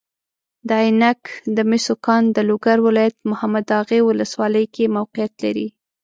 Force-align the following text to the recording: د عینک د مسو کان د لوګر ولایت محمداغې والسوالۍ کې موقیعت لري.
د 0.67 0.69
عینک 0.83 1.21
د 1.55 1.57
مسو 1.69 1.93
کان 2.05 2.23
د 2.31 2.37
لوګر 2.49 2.77
ولایت 2.87 3.17
محمداغې 3.31 3.99
والسوالۍ 4.03 4.65
کې 4.75 4.91
موقیعت 4.97 5.33
لري. 5.43 5.67